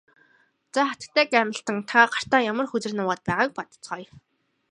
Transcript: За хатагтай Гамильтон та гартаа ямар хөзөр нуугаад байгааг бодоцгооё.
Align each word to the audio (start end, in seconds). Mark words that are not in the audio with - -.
За 0.73 0.81
хатагтай 0.89 1.25
Гамильтон 1.33 1.77
та 1.89 1.99
гартаа 2.13 2.41
ямар 2.51 2.65
хөзөр 2.69 2.93
нуугаад 2.95 3.21
байгааг 3.27 3.51
бодоцгооё. 3.55 4.09